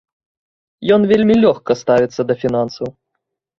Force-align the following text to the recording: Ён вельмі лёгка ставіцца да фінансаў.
Ён 0.95 1.01
вельмі 1.11 1.35
лёгка 1.45 1.71
ставіцца 1.83 2.21
да 2.33 2.39
фінансаў. 2.43 2.93